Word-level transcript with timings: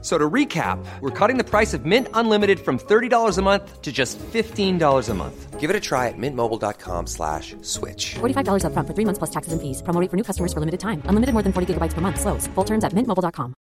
So 0.00 0.16
to 0.16 0.30
recap, 0.30 0.78
we're 1.00 1.10
cutting 1.10 1.38
the 1.38 1.44
price 1.44 1.74
of 1.74 1.84
Mint 1.84 2.06
Unlimited 2.14 2.60
from 2.60 2.78
$30 2.78 3.36
a 3.36 3.42
month 3.42 3.82
to 3.82 3.90
just 3.90 4.16
$15 4.32 5.08
a 5.08 5.14
month. 5.14 5.58
Give 5.58 5.70
it 5.70 5.74
a 5.74 5.80
try 5.80 6.06
at 6.06 6.14
mintmobile.com 6.16 7.08
slash 7.08 7.56
switch. 7.62 8.14
$45 8.20 8.62
upfront 8.62 8.86
for 8.86 8.94
three 8.94 9.04
months 9.04 9.18
plus 9.18 9.30
taxes 9.30 9.52
and 9.52 9.60
fees. 9.60 9.82
Promo 9.82 10.00
rate 10.00 10.08
for 10.08 10.16
new 10.16 10.22
customers 10.22 10.52
for 10.52 10.60
limited 10.60 10.78
time. 10.78 11.02
Unlimited 11.10 11.34
more 11.34 11.42
than 11.42 11.52
40 11.52 11.74
gigabytes 11.74 11.94
per 11.94 12.00
month. 12.00 12.20
Slows. 12.20 12.46
Full 12.54 12.64
terms 12.64 12.84
at 12.84 12.94
mintmobile.com. 12.94 13.54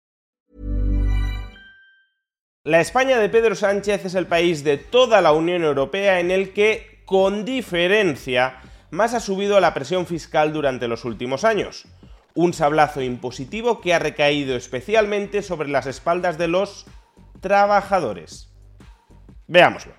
La 2.65 2.81
España 2.81 3.19
de 3.19 3.29
Pedro 3.29 3.55
Sánchez 3.55 4.07
es 4.07 4.15
el 4.17 4.27
país 4.27 4.65
de 4.65 4.77
toda 4.77 5.21
la 5.21 5.33
Unión 5.33 5.63
Europea 5.63 6.19
en 6.19 6.33
el 6.33 6.53
que, 6.53 7.01
con 7.07 7.45
diferencia, 7.45 8.61
más 8.91 9.15
ha 9.15 9.21
subido 9.21 9.61
la 9.61 9.73
presión 9.73 10.05
fiscal 10.05 10.53
durante 10.53 10.89
los 10.89 11.05
últimos 11.05 11.45
años. 11.45 11.87
Un 12.37 12.53
sablazo 12.53 13.01
impositivo 13.01 13.81
que 13.81 13.95
ha 13.95 13.99
recaído 13.99 14.57
especialmente 14.57 15.41
sobre 15.41 15.71
las 15.71 15.87
espaldas 15.87 16.37
de 16.37 16.49
los 16.49 16.85
trabajadores. 17.41 18.53
Veámoslo. 19.47 19.95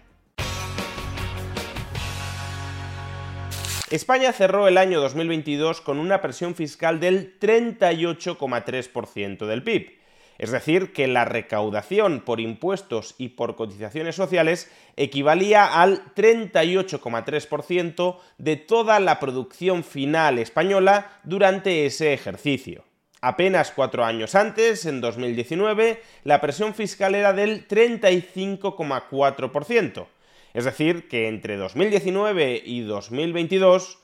España 3.90 4.32
cerró 4.34 4.68
el 4.68 4.78
año 4.78 5.02
2022 5.02 5.82
con 5.82 5.98
una 5.98 6.22
presión 6.22 6.54
fiscal 6.54 7.00
del 7.00 7.40
38,3% 7.40 9.48
del 9.48 9.64
PIB. 9.64 9.98
Es 10.38 10.52
decir, 10.52 10.94
que 10.94 11.08
la 11.08 11.26
recaudación 11.26 12.22
por 12.22 12.40
impuestos 12.40 13.16
y 13.18 13.30
por 13.30 13.56
cotizaciones 13.56 14.16
sociales 14.16 14.72
equivalía 14.96 15.82
al 15.82 16.14
38,3% 16.14 18.20
de 18.38 18.56
toda 18.56 19.00
la 19.00 19.20
producción 19.20 19.84
final 19.84 20.38
española 20.38 21.20
durante 21.24 21.88
ese 21.88 22.14
ejercicio. 22.14 22.84
Apenas 23.20 23.72
cuatro 23.72 24.06
años 24.06 24.36
antes, 24.36 24.86
en 24.86 25.02
2019, 25.02 26.04
la 26.24 26.40
presión 26.40 26.76
fiscal 26.76 27.16
era 27.16 27.34
del 27.34 27.68
35,4%. 27.68 30.06
Es 30.54 30.66
decir, 30.66 31.08
que 31.08 31.28
entre 31.28 31.58
2019 31.58 32.62
y 32.64 32.82
2022, 32.82 33.98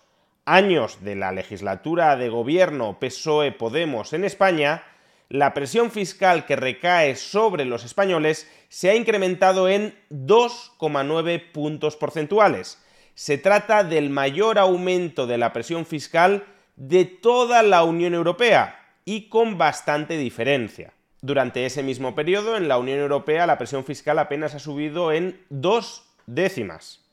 años 0.45 1.04
de 1.04 1.16
la 1.16 1.31
legislatura 1.31 2.16
de 2.16 2.30
gobierno 2.30 3.00
PSOE-Podemos 3.00 4.14
en 4.14 4.26
España, 4.26 4.84
la 5.30 5.54
presión 5.54 5.92
fiscal 5.92 6.46
que 6.46 6.56
recae 6.56 7.16
sobre 7.16 7.66
los 7.66 7.84
españoles 7.84 8.50
se 8.70 8.90
ha 8.90 8.96
incrementado 8.96 9.70
en 9.70 9.96
2,9 10.12 11.52
puntos 11.52 11.96
porcentuales. 11.96 12.80
Se 13.16 13.38
trata 13.38 13.84
del 13.84 14.10
mayor 14.10 14.60
aumento 14.60 15.28
de 15.28 15.38
la 15.38 15.54
presión 15.54 15.86
fiscal 15.86 16.46
de 16.76 17.06
toda 17.06 17.64
la 17.64 17.84
Unión 17.84 18.14
Europea 18.14 18.80
y 19.06 19.30
con 19.30 19.58
bastante 19.58 20.18
diferencia. 20.18 20.94
Durante 21.22 21.66
ese 21.66 21.84
mismo 21.84 22.16
periodo, 22.16 22.58
en 22.58 22.68
la 22.68 22.78
Unión 22.78 23.00
Europea 23.00 23.48
la 23.48 23.58
presión 23.58 23.86
fiscal 23.86 24.20
apenas 24.20 24.56
ha 24.56 24.60
subido 24.60 25.12
en 25.12 25.40
dos 25.50 26.06
décimas, 26.26 27.06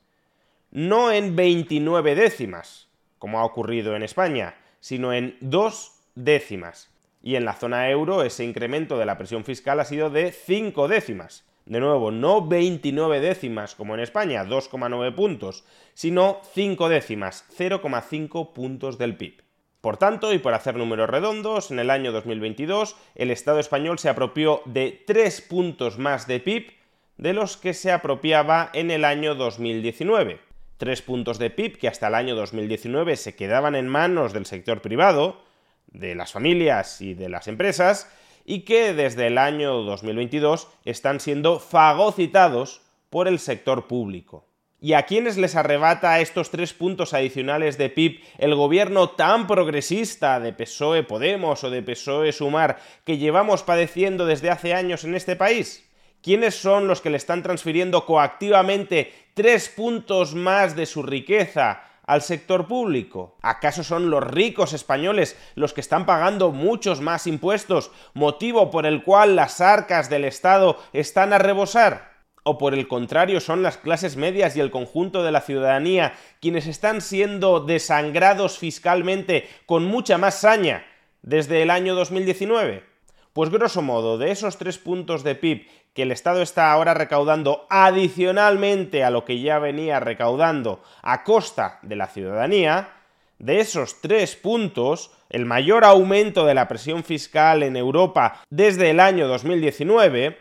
no 0.71 1.11
en 1.11 1.35
29 1.35 2.15
décimas, 2.15 2.87
como 3.19 3.39
ha 3.39 3.45
ocurrido 3.45 3.95
en 3.95 4.03
España, 4.03 4.55
sino 4.79 5.13
en 5.13 5.37
dos 5.39 5.93
décimas. 6.15 6.90
Y 7.23 7.35
en 7.35 7.45
la 7.45 7.53
zona 7.53 7.89
euro 7.89 8.23
ese 8.23 8.43
incremento 8.43 8.97
de 8.97 9.05
la 9.05 9.17
presión 9.17 9.43
fiscal 9.43 9.79
ha 9.79 9.85
sido 9.85 10.09
de 10.09 10.31
5 10.31 10.87
décimas. 10.87 11.45
De 11.65 11.79
nuevo, 11.79 12.11
no 12.11 12.47
29 12.47 13.19
décimas 13.19 13.75
como 13.75 13.93
en 13.93 13.99
España, 13.99 14.43
2,9 14.43 15.13
puntos, 15.13 15.63
sino 15.93 16.41
5 16.53 16.89
décimas, 16.89 17.45
0,5 17.55 18.53
puntos 18.53 18.97
del 18.97 19.15
PIB. 19.15 19.43
Por 19.81 19.97
tanto, 19.97 20.33
y 20.33 20.37
por 20.37 20.53
hacer 20.53 20.75
números 20.75 21.09
redondos, 21.09 21.71
en 21.71 21.79
el 21.79 21.89
año 21.89 22.11
2022 22.11 22.95
el 23.15 23.31
Estado 23.31 23.59
español 23.59 23.99
se 23.99 24.09
apropió 24.09 24.61
de 24.65 25.03
3 25.07 25.41
puntos 25.41 25.97
más 25.97 26.27
de 26.27 26.39
PIB 26.39 26.73
de 27.17 27.33
los 27.33 27.57
que 27.57 27.73
se 27.73 27.91
apropiaba 27.91 28.69
en 28.73 28.91
el 28.91 29.05
año 29.05 29.35
2019. 29.35 30.39
3 30.77 31.01
puntos 31.03 31.37
de 31.37 31.51
PIB 31.51 31.77
que 31.77 31.87
hasta 31.87 32.07
el 32.07 32.15
año 32.15 32.35
2019 32.35 33.15
se 33.15 33.35
quedaban 33.35 33.75
en 33.75 33.87
manos 33.87 34.33
del 34.33 34.45
sector 34.47 34.81
privado, 34.81 35.41
de 35.91 36.15
las 36.15 36.31
familias 36.31 37.01
y 37.01 37.13
de 37.13 37.29
las 37.29 37.47
empresas 37.47 38.09
y 38.45 38.61
que 38.61 38.93
desde 38.93 39.27
el 39.27 39.37
año 39.37 39.73
2022 39.83 40.67
están 40.85 41.19
siendo 41.19 41.59
fagocitados 41.59 42.81
por 43.09 43.27
el 43.27 43.39
sector 43.39 43.87
público. 43.87 44.47
¿Y 44.83 44.93
a 44.93 45.03
quiénes 45.03 45.37
les 45.37 45.55
arrebata 45.55 46.19
estos 46.21 46.49
tres 46.49 46.73
puntos 46.73 47.13
adicionales 47.13 47.77
de 47.77 47.89
PIB 47.89 48.19
el 48.39 48.55
gobierno 48.55 49.11
tan 49.11 49.45
progresista 49.45 50.39
de 50.39 50.53
PSOE 50.53 51.03
Podemos 51.03 51.63
o 51.63 51.69
de 51.69 51.83
PSOE 51.83 52.31
Sumar 52.31 52.79
que 53.05 53.19
llevamos 53.19 53.61
padeciendo 53.61 54.25
desde 54.25 54.49
hace 54.49 54.73
años 54.73 55.03
en 55.03 55.13
este 55.13 55.35
país? 55.35 55.87
¿Quiénes 56.23 56.55
son 56.55 56.87
los 56.87 56.99
que 56.99 57.11
le 57.11 57.17
están 57.17 57.43
transfiriendo 57.43 58.05
coactivamente 58.07 59.13
tres 59.35 59.69
puntos 59.69 60.33
más 60.33 60.75
de 60.75 60.87
su 60.87 61.03
riqueza 61.03 61.83
al 62.05 62.21
sector 62.21 62.67
público? 62.67 63.37
¿Acaso 63.41 63.83
son 63.83 64.09
los 64.09 64.23
ricos 64.23 64.73
españoles 64.73 65.37
los 65.55 65.73
que 65.73 65.81
están 65.81 66.05
pagando 66.05 66.51
muchos 66.51 67.01
más 67.01 67.27
impuestos, 67.27 67.91
motivo 68.13 68.71
por 68.71 68.85
el 68.85 69.03
cual 69.03 69.35
las 69.35 69.61
arcas 69.61 70.09
del 70.09 70.25
Estado 70.25 70.77
están 70.93 71.33
a 71.33 71.37
rebosar? 71.37 72.11
¿O 72.43 72.57
por 72.57 72.73
el 72.73 72.87
contrario 72.87 73.39
son 73.39 73.61
las 73.61 73.77
clases 73.77 74.17
medias 74.17 74.55
y 74.55 74.61
el 74.61 74.71
conjunto 74.71 75.23
de 75.23 75.31
la 75.31 75.41
ciudadanía 75.41 76.13
quienes 76.39 76.65
están 76.65 77.01
siendo 77.01 77.59
desangrados 77.59 78.57
fiscalmente 78.57 79.47
con 79.67 79.85
mucha 79.85 80.17
más 80.17 80.39
saña 80.39 80.85
desde 81.21 81.61
el 81.61 81.69
año 81.69 81.93
2019? 81.93 82.90
Pues 83.33 83.49
grosso 83.49 83.81
modo, 83.81 84.17
de 84.17 84.31
esos 84.31 84.57
tres 84.57 84.77
puntos 84.77 85.23
de 85.23 85.35
PIB 85.35 85.67
que 85.93 86.03
el 86.03 86.11
Estado 86.11 86.41
está 86.41 86.71
ahora 86.71 86.93
recaudando 86.93 87.65
adicionalmente 87.69 89.03
a 89.03 89.09
lo 89.09 89.23
que 89.23 89.39
ya 89.39 89.59
venía 89.59 89.99
recaudando 89.99 90.81
a 91.01 91.23
costa 91.23 91.79
de 91.81 91.95
la 91.95 92.07
ciudadanía, 92.07 92.93
de 93.39 93.59
esos 93.59 94.01
tres 94.01 94.35
puntos, 94.35 95.11
el 95.29 95.45
mayor 95.45 95.85
aumento 95.85 96.45
de 96.45 96.53
la 96.53 96.67
presión 96.67 97.03
fiscal 97.03 97.63
en 97.63 97.75
Europa 97.77 98.41
desde 98.49 98.89
el 98.89 98.99
año 98.99 99.27
2019, 99.27 100.37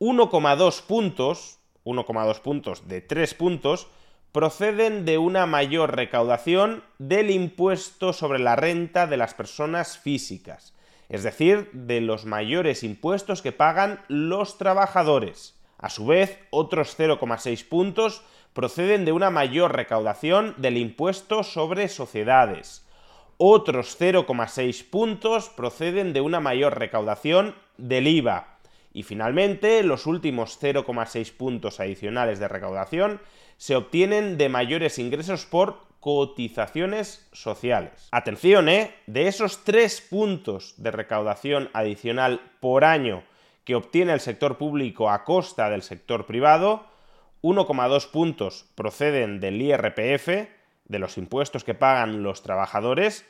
1,2 0.00 0.82
puntos, 0.82 1.58
1,2 1.84 2.40
puntos 2.40 2.88
de 2.88 3.00
3 3.00 3.34
puntos, 3.34 3.88
proceden 4.32 5.04
de 5.04 5.18
una 5.18 5.46
mayor 5.46 5.96
recaudación 5.96 6.84
del 6.98 7.30
impuesto 7.30 8.12
sobre 8.12 8.40
la 8.40 8.56
renta 8.56 9.06
de 9.06 9.16
las 9.16 9.34
personas 9.34 9.98
físicas, 9.98 10.74
es 11.08 11.22
decir, 11.22 11.70
de 11.72 12.00
los 12.00 12.24
mayores 12.24 12.82
impuestos 12.82 13.42
que 13.42 13.52
pagan 13.52 14.00
los 14.08 14.58
trabajadores. 14.58 15.58
A 15.78 15.90
su 15.90 16.06
vez, 16.06 16.38
otros 16.50 16.98
0,6 16.98 17.68
puntos 17.68 18.22
proceden 18.52 19.04
de 19.04 19.12
una 19.12 19.30
mayor 19.30 19.74
recaudación 19.74 20.54
del 20.58 20.76
impuesto 20.76 21.42
sobre 21.42 21.88
sociedades. 21.88 22.84
Otros 23.36 23.96
0,6 24.00 24.84
puntos 24.88 25.48
proceden 25.48 26.12
de 26.12 26.20
una 26.20 26.40
mayor 26.40 26.78
recaudación 26.78 27.54
del 27.76 28.08
IVA 28.08 28.58
y 28.92 29.02
finalmente, 29.02 29.82
los 29.82 30.06
últimos 30.06 30.58
0,6 30.60 31.32
puntos 31.32 31.80
adicionales 31.80 32.38
de 32.38 32.48
recaudación 32.48 33.20
se 33.56 33.76
obtienen 33.76 34.38
de 34.38 34.48
mayores 34.48 34.98
ingresos 34.98 35.46
por 35.46 35.82
cotizaciones 36.00 37.28
sociales. 37.32 38.08
Atención, 38.12 38.68
¿eh? 38.68 38.94
De 39.06 39.28
esos 39.28 39.64
3 39.64 40.00
puntos 40.02 40.74
de 40.76 40.90
recaudación 40.90 41.70
adicional 41.72 42.40
por 42.60 42.84
año 42.84 43.24
que 43.64 43.74
obtiene 43.74 44.12
el 44.12 44.20
sector 44.20 44.56
público 44.56 45.10
a 45.10 45.24
costa 45.24 45.68
del 45.68 45.82
sector 45.82 46.24
privado, 46.24 46.86
1,2 47.42 48.10
puntos 48.10 48.64
proceden 48.74 49.40
del 49.40 49.60
IRPF, 49.60 50.48
de 50.86 50.98
los 50.98 51.18
impuestos 51.18 51.64
que 51.64 51.74
pagan 51.74 52.22
los 52.22 52.42
trabajadores, 52.42 53.26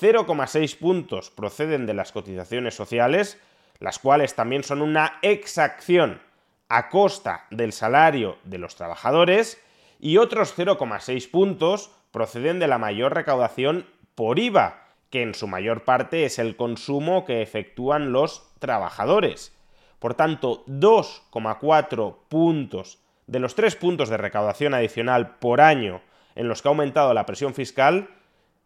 0,6 0.00 0.78
puntos 0.78 1.30
proceden 1.30 1.84
de 1.86 1.94
las 1.94 2.12
cotizaciones 2.12 2.74
sociales, 2.74 3.40
las 3.80 3.98
cuales 3.98 4.34
también 4.34 4.62
son 4.62 4.82
una 4.82 5.18
exacción 5.22 6.22
a 6.68 6.88
costa 6.88 7.46
del 7.50 7.72
salario 7.72 8.38
de 8.44 8.58
los 8.58 8.76
trabajadores, 8.76 9.60
y 9.98 10.16
otros 10.16 10.56
0,6 10.56 11.30
puntos 11.30 11.90
proceden 12.12 12.60
de 12.60 12.68
la 12.68 12.78
mayor 12.78 13.14
recaudación 13.14 13.86
por 14.14 14.38
IVA, 14.38 14.86
que 15.10 15.22
en 15.22 15.34
su 15.34 15.48
mayor 15.48 15.84
parte 15.84 16.24
es 16.24 16.38
el 16.38 16.54
consumo 16.54 17.24
que 17.24 17.42
efectúan 17.42 18.12
los 18.12 18.54
trabajadores. 18.60 19.52
Por 19.98 20.14
tanto, 20.14 20.64
2,4 20.66 22.16
puntos 22.28 23.02
de 23.26 23.38
los 23.40 23.54
3 23.54 23.76
puntos 23.76 24.08
de 24.08 24.16
recaudación 24.16 24.74
adicional 24.74 25.36
por 25.36 25.60
año 25.60 26.00
en 26.34 26.48
los 26.48 26.62
que 26.62 26.68
ha 26.68 26.70
aumentado 26.70 27.12
la 27.14 27.26
presión 27.26 27.54
fiscal, 27.54 28.08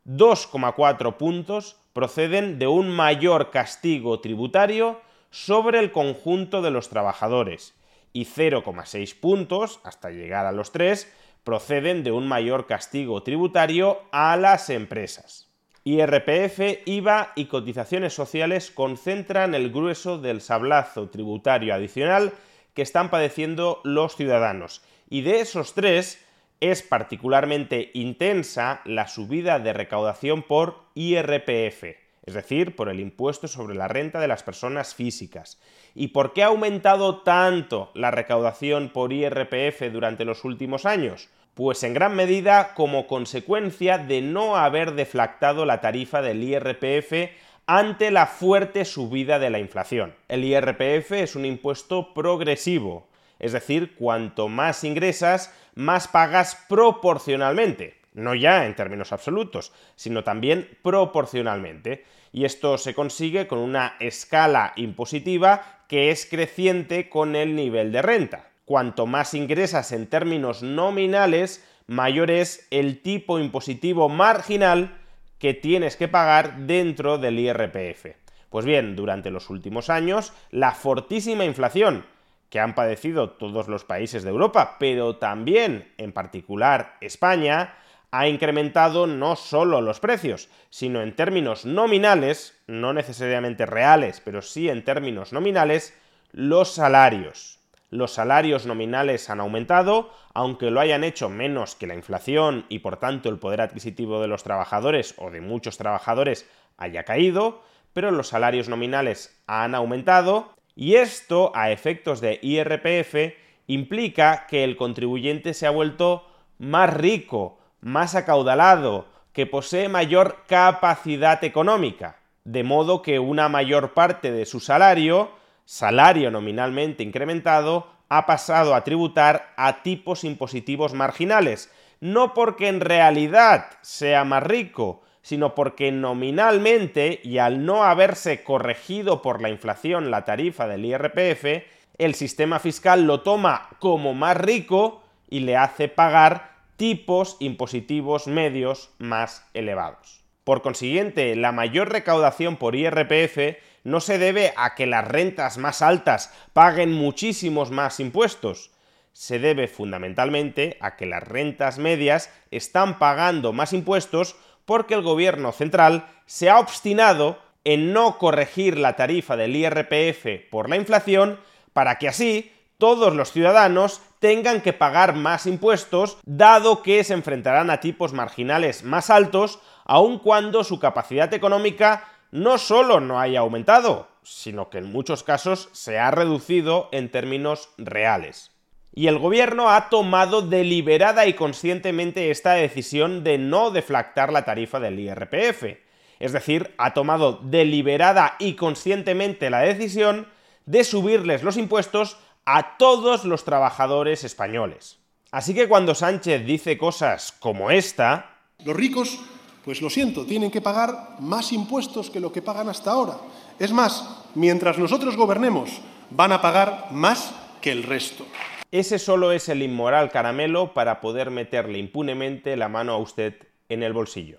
2,4 0.06 1.16
puntos 1.16 1.80
proceden 1.92 2.58
de 2.58 2.66
un 2.66 2.90
mayor 2.90 3.50
castigo 3.50 4.20
tributario 4.20 5.00
sobre 5.30 5.80
el 5.80 5.90
conjunto 5.92 6.62
de 6.62 6.70
los 6.70 6.88
trabajadores 6.88 7.74
y 8.12 8.24
0,6 8.24 9.18
puntos, 9.18 9.80
hasta 9.82 10.10
llegar 10.10 10.46
a 10.46 10.52
los 10.52 10.72
3, 10.72 11.12
proceden 11.46 12.02
de 12.02 12.10
un 12.10 12.26
mayor 12.26 12.66
castigo 12.66 13.22
tributario 13.22 14.02
a 14.10 14.36
las 14.36 14.68
empresas. 14.68 15.48
IRPF, 15.84 16.80
IVA 16.84 17.32
y 17.36 17.44
cotizaciones 17.44 18.12
sociales 18.12 18.72
concentran 18.72 19.54
el 19.54 19.70
grueso 19.70 20.18
del 20.18 20.40
sablazo 20.40 21.08
tributario 21.08 21.72
adicional 21.72 22.32
que 22.74 22.82
están 22.82 23.10
padeciendo 23.10 23.80
los 23.84 24.16
ciudadanos. 24.16 24.82
Y 25.08 25.20
de 25.20 25.38
esos 25.38 25.74
tres, 25.74 26.20
es 26.58 26.82
particularmente 26.82 27.92
intensa 27.94 28.80
la 28.84 29.06
subida 29.06 29.60
de 29.60 29.72
recaudación 29.72 30.42
por 30.42 30.80
IRPF, 30.94 31.84
es 32.26 32.34
decir, 32.34 32.74
por 32.74 32.88
el 32.88 32.98
impuesto 32.98 33.46
sobre 33.46 33.76
la 33.76 33.86
renta 33.86 34.20
de 34.20 34.26
las 34.26 34.42
personas 34.42 34.96
físicas. 34.96 35.60
¿Y 35.94 36.08
por 36.08 36.32
qué 36.32 36.42
ha 36.42 36.46
aumentado 36.46 37.22
tanto 37.22 37.92
la 37.94 38.10
recaudación 38.10 38.90
por 38.90 39.12
IRPF 39.12 39.92
durante 39.92 40.24
los 40.24 40.44
últimos 40.44 40.86
años? 40.86 41.28
Pues 41.54 41.84
en 41.84 41.94
gran 41.94 42.16
medida 42.16 42.74
como 42.74 43.06
consecuencia 43.06 43.96
de 43.96 44.22
no 44.22 44.56
haber 44.56 44.94
deflactado 44.94 45.64
la 45.64 45.80
tarifa 45.80 46.20
del 46.20 46.42
IRPF 46.42 47.30
ante 47.66 48.10
la 48.10 48.26
fuerte 48.26 48.84
subida 48.84 49.38
de 49.38 49.50
la 49.50 49.60
inflación. 49.60 50.14
El 50.28 50.44
IRPF 50.44 51.12
es 51.12 51.36
un 51.36 51.44
impuesto 51.44 52.12
progresivo, 52.12 53.06
es 53.38 53.52
decir, 53.52 53.94
cuanto 53.94 54.48
más 54.48 54.82
ingresas, 54.82 55.54
más 55.74 56.08
pagas 56.08 56.64
proporcionalmente, 56.68 57.94
no 58.16 58.34
ya 58.34 58.66
en 58.66 58.74
términos 58.74 59.12
absolutos, 59.12 59.72
sino 59.94 60.24
también 60.24 60.76
proporcionalmente. 60.82 62.04
Y 62.32 62.44
esto 62.44 62.76
se 62.76 62.94
consigue 62.94 63.46
con 63.46 63.60
una 63.60 63.94
escala 64.00 64.72
impositiva 64.74 65.84
que 65.88 66.10
es 66.10 66.26
creciente 66.26 67.08
con 67.08 67.36
el 67.36 67.54
nivel 67.54 67.92
de 67.92 68.02
renta 68.02 68.50
cuanto 68.66 69.06
más 69.06 69.32
ingresas 69.32 69.92
en 69.92 70.08
términos 70.08 70.62
nominales, 70.62 71.64
mayor 71.86 72.30
es 72.30 72.66
el 72.70 73.00
tipo 73.00 73.38
impositivo 73.38 74.10
marginal 74.10 74.98
que 75.38 75.54
tienes 75.54 75.96
que 75.96 76.08
pagar 76.08 76.58
dentro 76.66 77.16
del 77.16 77.38
IRPF. 77.38 78.16
Pues 78.50 78.66
bien, 78.66 78.96
durante 78.96 79.30
los 79.30 79.48
últimos 79.50 79.88
años, 79.88 80.32
la 80.50 80.72
fortísima 80.72 81.44
inflación 81.44 82.04
que 82.50 82.60
han 82.60 82.74
padecido 82.74 83.30
todos 83.30 83.68
los 83.68 83.84
países 83.84 84.24
de 84.24 84.30
Europa, 84.30 84.76
pero 84.78 85.16
también, 85.16 85.92
en 85.96 86.12
particular, 86.12 86.96
España, 87.00 87.74
ha 88.10 88.28
incrementado 88.28 89.06
no 89.06 89.36
solo 89.36 89.80
los 89.80 90.00
precios, 90.00 90.48
sino 90.70 91.02
en 91.02 91.14
términos 91.14 91.64
nominales, 91.64 92.58
no 92.66 92.92
necesariamente 92.92 93.66
reales, 93.66 94.20
pero 94.24 94.42
sí 94.42 94.68
en 94.68 94.84
términos 94.84 95.32
nominales, 95.32 95.98
los 96.32 96.72
salarios. 96.72 97.58
Los 97.90 98.12
salarios 98.12 98.66
nominales 98.66 99.30
han 99.30 99.40
aumentado, 99.40 100.10
aunque 100.34 100.70
lo 100.70 100.80
hayan 100.80 101.04
hecho 101.04 101.28
menos 101.28 101.74
que 101.74 101.86
la 101.86 101.94
inflación 101.94 102.66
y 102.68 102.80
por 102.80 102.96
tanto 102.96 103.28
el 103.28 103.38
poder 103.38 103.60
adquisitivo 103.60 104.20
de 104.20 104.28
los 104.28 104.42
trabajadores 104.42 105.14
o 105.18 105.30
de 105.30 105.40
muchos 105.40 105.78
trabajadores 105.78 106.48
haya 106.76 107.04
caído, 107.04 107.62
pero 107.92 108.10
los 108.10 108.28
salarios 108.28 108.68
nominales 108.68 109.40
han 109.46 109.74
aumentado 109.74 110.56
y 110.74 110.96
esto, 110.96 111.52
a 111.54 111.70
efectos 111.70 112.20
de 112.20 112.38
IRPF, 112.42 113.34
implica 113.66 114.46
que 114.46 114.62
el 114.62 114.76
contribuyente 114.76 115.54
se 115.54 115.66
ha 115.66 115.70
vuelto 115.70 116.28
más 116.58 116.92
rico, 116.92 117.55
más 117.80 118.14
acaudalado, 118.14 119.06
que 119.32 119.46
posee 119.46 119.88
mayor 119.88 120.44
capacidad 120.46 121.42
económica, 121.44 122.16
de 122.44 122.64
modo 122.64 123.02
que 123.02 123.18
una 123.18 123.48
mayor 123.48 123.92
parte 123.92 124.32
de 124.32 124.46
su 124.46 124.60
salario 124.60 125.30
salario 125.66 126.30
nominalmente 126.30 127.02
incrementado 127.02 127.88
ha 128.08 128.24
pasado 128.24 128.74
a 128.74 128.84
tributar 128.84 129.52
a 129.56 129.82
tipos 129.82 130.24
impositivos 130.24 130.94
marginales, 130.94 131.72
no 132.00 132.34
porque 132.34 132.68
en 132.68 132.80
realidad 132.80 133.66
sea 133.82 134.24
más 134.24 134.42
rico, 134.44 135.02
sino 135.22 135.56
porque 135.56 135.90
nominalmente 135.90 137.20
y 137.24 137.38
al 137.38 137.66
no 137.66 137.82
haberse 137.82 138.44
corregido 138.44 139.22
por 139.22 139.42
la 139.42 139.50
inflación 139.50 140.10
la 140.10 140.24
tarifa 140.24 140.68
del 140.68 140.84
IRPF, 140.84 141.64
el 141.98 142.14
sistema 142.14 142.60
fiscal 142.60 143.04
lo 143.06 143.22
toma 143.22 143.70
como 143.80 144.14
más 144.14 144.36
rico 144.36 145.02
y 145.28 145.40
le 145.40 145.56
hace 145.56 145.88
pagar 145.88 146.55
tipos 146.76 147.36
impositivos 147.40 148.26
medios 148.26 148.90
más 148.98 149.46
elevados. 149.54 150.24
Por 150.44 150.62
consiguiente, 150.62 151.34
la 151.34 151.52
mayor 151.52 151.90
recaudación 151.90 152.56
por 152.56 152.76
IRPF 152.76 153.58
no 153.82 154.00
se 154.00 154.18
debe 154.18 154.52
a 154.56 154.74
que 154.74 154.86
las 154.86 155.06
rentas 155.06 155.58
más 155.58 155.82
altas 155.82 156.32
paguen 156.52 156.92
muchísimos 156.92 157.70
más 157.70 158.00
impuestos, 158.00 158.70
se 159.12 159.38
debe 159.38 159.66
fundamentalmente 159.66 160.76
a 160.80 160.96
que 160.96 161.06
las 161.06 161.22
rentas 161.22 161.78
medias 161.78 162.30
están 162.50 162.98
pagando 162.98 163.54
más 163.54 163.72
impuestos 163.72 164.36
porque 164.66 164.92
el 164.92 165.00
gobierno 165.00 165.52
central 165.52 166.06
se 166.26 166.50
ha 166.50 166.58
obstinado 166.58 167.38
en 167.64 167.94
no 167.94 168.18
corregir 168.18 168.76
la 168.76 168.94
tarifa 168.94 169.36
del 169.36 169.56
IRPF 169.56 170.50
por 170.50 170.68
la 170.68 170.76
inflación 170.76 171.40
para 171.72 171.98
que 171.98 172.08
así 172.08 172.52
todos 172.76 173.14
los 173.14 173.32
ciudadanos 173.32 174.02
tengan 174.26 174.60
que 174.60 174.72
pagar 174.72 175.14
más 175.14 175.46
impuestos, 175.46 176.18
dado 176.24 176.82
que 176.82 177.04
se 177.04 177.14
enfrentarán 177.14 177.70
a 177.70 177.78
tipos 177.78 178.12
marginales 178.12 178.82
más 178.82 179.08
altos, 179.08 179.60
aun 179.84 180.18
cuando 180.18 180.64
su 180.64 180.80
capacidad 180.80 181.32
económica 181.32 182.08
no 182.32 182.58
solo 182.58 182.98
no 182.98 183.20
haya 183.20 183.38
aumentado, 183.38 184.08
sino 184.24 184.68
que 184.68 184.78
en 184.78 184.90
muchos 184.90 185.22
casos 185.22 185.68
se 185.70 186.00
ha 186.00 186.10
reducido 186.10 186.88
en 186.90 187.08
términos 187.08 187.68
reales. 187.78 188.50
Y 188.92 189.06
el 189.06 189.20
gobierno 189.20 189.70
ha 189.70 189.90
tomado 189.90 190.42
deliberada 190.42 191.24
y 191.26 191.34
conscientemente 191.34 192.32
esta 192.32 192.54
decisión 192.54 193.22
de 193.22 193.38
no 193.38 193.70
deflactar 193.70 194.32
la 194.32 194.44
tarifa 194.44 194.80
del 194.80 194.98
IRPF. 194.98 195.78
Es 196.18 196.32
decir, 196.32 196.74
ha 196.78 196.94
tomado 196.94 197.38
deliberada 197.44 198.34
y 198.40 198.54
conscientemente 198.54 199.50
la 199.50 199.60
decisión 199.60 200.26
de 200.64 200.82
subirles 200.82 201.44
los 201.44 201.56
impuestos 201.56 202.18
a 202.46 202.78
todos 202.78 203.24
los 203.24 203.44
trabajadores 203.44 204.24
españoles. 204.24 204.98
Así 205.30 205.52
que 205.52 205.68
cuando 205.68 205.94
Sánchez 205.94 206.46
dice 206.46 206.78
cosas 206.78 207.32
como 207.40 207.70
esta... 207.70 208.38
Los 208.64 208.76
ricos 208.76 209.20
pues 209.66 209.82
lo 209.82 209.90
siento, 209.90 210.24
tienen 210.24 210.52
que 210.52 210.60
pagar 210.60 211.16
más 211.18 211.52
impuestos 211.52 212.08
que 212.08 212.20
lo 212.20 212.30
que 212.30 212.40
pagan 212.40 212.68
hasta 212.68 212.92
ahora. 212.92 213.18
Es 213.58 213.72
más, 213.72 214.22
mientras 214.36 214.78
nosotros 214.78 215.16
gobernemos, 215.16 215.80
van 216.10 216.30
a 216.30 216.40
pagar 216.40 216.86
más 216.92 217.34
que 217.60 217.72
el 217.72 217.82
resto. 217.82 218.24
Ese 218.70 219.00
solo 219.00 219.32
es 219.32 219.48
el 219.48 219.62
inmoral 219.62 220.12
caramelo 220.12 220.72
para 220.72 221.00
poder 221.00 221.32
meterle 221.32 221.78
impunemente 221.78 222.56
la 222.56 222.68
mano 222.68 222.92
a 222.92 222.98
usted 222.98 223.34
en 223.68 223.82
el 223.82 223.92
bolsillo. 223.92 224.38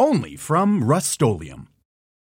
Only 0.00 0.34
from 0.34 0.82
Rust 0.82 1.20